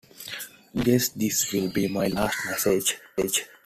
Guess 0.83 1.09
this 1.09 1.53
will 1.53 1.71
be 1.71 1.87
my 1.87 2.07
last 2.07 2.35
message. 2.47 2.97